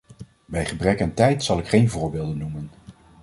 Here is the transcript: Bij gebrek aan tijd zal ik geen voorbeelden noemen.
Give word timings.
Bij 0.45 0.65
gebrek 0.65 1.01
aan 1.01 1.13
tijd 1.13 1.43
zal 1.43 1.57
ik 1.59 1.67
geen 1.67 1.89
voorbeelden 1.89 2.37
noemen. 2.37 2.71